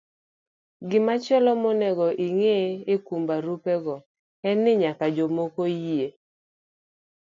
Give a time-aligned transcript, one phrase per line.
[0.89, 3.95] Gimachielo monego ing'e kuom barupego
[4.47, 6.07] en ni nyaka jok moko yie